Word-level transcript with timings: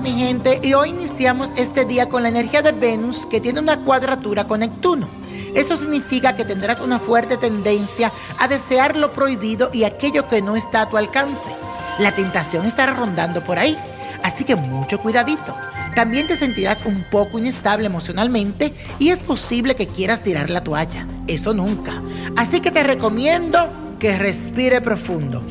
mi 0.00 0.12
gente, 0.12 0.60
y 0.62 0.72
hoy 0.72 0.88
iniciamos 0.88 1.52
este 1.58 1.84
día 1.84 2.08
con 2.08 2.22
la 2.22 2.30
energía 2.30 2.62
de 2.62 2.72
Venus 2.72 3.26
que 3.26 3.38
tiene 3.38 3.60
una 3.60 3.78
cuadratura 3.84 4.46
con 4.46 4.60
Neptuno. 4.60 5.06
Esto 5.54 5.76
significa 5.76 6.34
que 6.34 6.46
tendrás 6.46 6.80
una 6.80 6.98
fuerte 6.98 7.36
tendencia 7.36 8.10
a 8.38 8.48
desear 8.48 8.96
lo 8.96 9.12
prohibido 9.12 9.68
y 9.74 9.84
aquello 9.84 10.26
que 10.26 10.40
no 10.40 10.56
está 10.56 10.82
a 10.82 10.88
tu 10.88 10.96
alcance. 10.96 11.50
La 11.98 12.14
tentación 12.14 12.64
estará 12.64 12.94
rondando 12.94 13.44
por 13.44 13.58
ahí, 13.58 13.76
así 14.22 14.42
que 14.42 14.56
mucho 14.56 15.00
cuidadito. 15.00 15.54
También 15.94 16.26
te 16.26 16.36
sentirás 16.38 16.86
un 16.86 17.04
poco 17.10 17.38
inestable 17.38 17.84
emocionalmente 17.84 18.72
y 18.98 19.10
es 19.10 19.22
posible 19.22 19.76
que 19.76 19.86
quieras 19.86 20.22
tirar 20.22 20.48
la 20.48 20.64
toalla. 20.64 21.06
Eso 21.26 21.52
nunca. 21.52 22.02
Así 22.36 22.60
que 22.60 22.70
te 22.70 22.82
recomiendo 22.82 23.68
que 23.98 24.16
respire 24.16 24.80
profundo. 24.80 25.42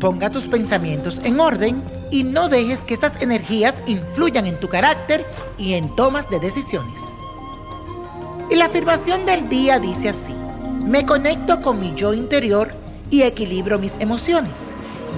Ponga 0.00 0.30
tus 0.30 0.44
pensamientos 0.44 1.20
en 1.24 1.40
orden 1.40 1.82
y 2.12 2.22
no 2.22 2.48
dejes 2.48 2.80
que 2.80 2.94
estas 2.94 3.20
energías 3.20 3.74
influyan 3.86 4.46
en 4.46 4.60
tu 4.60 4.68
carácter 4.68 5.26
y 5.58 5.74
en 5.74 5.94
tomas 5.96 6.30
de 6.30 6.38
decisiones. 6.38 7.00
Y 8.48 8.54
la 8.54 8.66
afirmación 8.66 9.26
del 9.26 9.48
día 9.48 9.80
dice 9.80 10.10
así, 10.10 10.34
me 10.86 11.04
conecto 11.04 11.60
con 11.60 11.80
mi 11.80 11.94
yo 11.96 12.14
interior 12.14 12.70
y 13.10 13.22
equilibro 13.22 13.80
mis 13.80 13.96
emociones. 13.98 14.68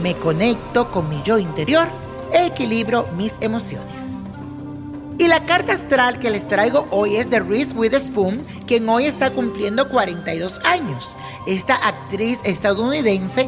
Me 0.03 0.15
conecto 0.15 0.91
con 0.91 1.11
mi 1.11 1.20
yo 1.25 1.39
interior 1.39 1.87
e 2.33 2.47
equilibro 2.47 3.06
mis 3.17 3.34
emociones. 3.41 4.11
Y 5.19 5.28
la 5.28 5.45
carta 5.45 5.75
astral 5.75 6.19
que 6.19 6.31
les 6.31 6.48
traigo 6.48 6.87
hoy 6.91 7.17
es 7.17 7.28
de 7.28 7.41
Reese 7.41 7.75
Witherspoon, 7.75 8.41
quien 8.67 8.89
hoy 8.89 9.05
está 9.05 9.31
cumpliendo 9.31 9.91
42 9.91 10.59
años. 10.65 11.15
Esta 11.47 11.77
actriz 11.77 12.39
estadounidense 12.44 13.47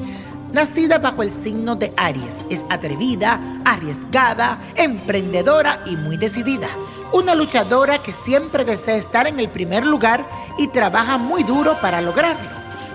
nacida 0.53 0.99
bajo 0.99 1.23
el 1.23 1.33
signo 1.33 1.75
de 1.75 1.93
Aries. 1.97 2.47
Es 2.51 2.63
atrevida, 2.69 3.41
arriesgada, 3.65 4.59
emprendedora 4.77 5.81
y 5.87 5.97
muy 5.97 6.17
decidida. 6.17 6.69
Una 7.13 7.35
luchadora 7.35 7.99
que 7.99 8.13
siempre 8.13 8.65
desea 8.65 8.97
estar 8.97 9.27
en 9.27 9.39
el 9.41 9.49
primer 9.51 9.85
lugar 9.85 10.25
y 10.59 10.69
trabaja 10.69 11.19
muy 11.19 11.43
duro 11.43 11.77
para 11.81 12.01
lograrlo. 12.01 12.51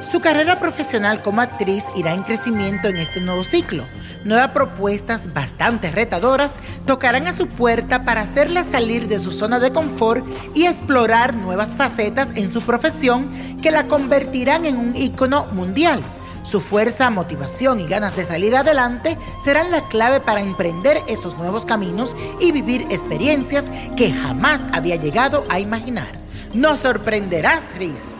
Su 0.09 0.21
carrera 0.21 0.59
profesional 0.59 1.21
como 1.21 1.41
actriz 1.41 1.83
irá 1.95 2.13
en 2.13 2.23
crecimiento 2.23 2.87
en 2.87 2.97
este 2.97 3.19
nuevo 3.19 3.43
ciclo. 3.43 3.83
Nuevas 4.23 4.51
propuestas 4.51 5.33
bastante 5.33 5.91
retadoras 5.91 6.53
tocarán 6.85 7.27
a 7.27 7.35
su 7.35 7.47
puerta 7.47 8.03
para 8.05 8.21
hacerla 8.21 8.63
salir 8.63 9.07
de 9.07 9.19
su 9.19 9.31
zona 9.31 9.59
de 9.59 9.71
confort 9.71 10.25
y 10.53 10.65
explorar 10.65 11.35
nuevas 11.35 11.69
facetas 11.75 12.29
en 12.35 12.51
su 12.51 12.61
profesión 12.61 13.59
que 13.61 13.71
la 13.71 13.87
convertirán 13.87 14.65
en 14.65 14.77
un 14.77 14.95
ícono 14.95 15.45
mundial. 15.51 16.01
Su 16.47 16.61
fuerza, 16.61 17.09
motivación 17.09 17.81
y 17.81 17.87
ganas 17.87 18.15
de 18.15 18.23
salir 18.23 18.55
adelante 18.55 19.17
serán 19.43 19.69
la 19.69 19.81
clave 19.89 20.21
para 20.21 20.39
emprender 20.39 21.03
estos 21.07 21.37
nuevos 21.37 21.65
caminos 21.65 22.15
y 22.39 22.53
vivir 22.53 22.83
experiencias 22.89 23.65
que 23.97 24.13
jamás 24.13 24.61
había 24.71 24.95
llegado 24.95 25.43
a 25.49 25.59
imaginar. 25.59 26.07
Nos 26.53 26.79
sorprenderás, 26.79 27.65
Riz. 27.77 28.13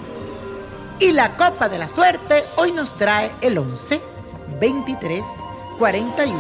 Y 1.00 1.14
la 1.14 1.38
copa 1.38 1.70
de 1.70 1.80
la 1.80 1.88
suerte 1.88 2.44
hoy 2.58 2.74
nos 2.74 2.98
trae 2.98 3.32
el 3.40 3.58
11, 3.58 4.02
23, 4.60 5.24
41, 5.80 6.38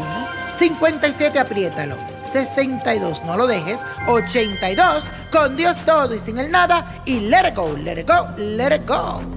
57, 0.59 1.39
apriétalo, 1.39 1.95
62, 2.29 3.23
no 3.23 3.37
lo 3.37 3.47
dejes, 3.47 3.79
82, 4.09 5.09
con 5.31 5.55
Dios 5.55 5.77
todo 5.85 6.13
y 6.13 6.19
sin 6.19 6.37
el 6.37 6.51
nada, 6.51 7.01
y 7.05 7.21
let 7.21 7.47
it 7.47 7.55
go, 7.55 7.77
let 7.77 7.97
it 7.97 8.09
go, 8.09 8.27
let 8.37 8.75
it 8.75 8.85
go. 8.85 9.36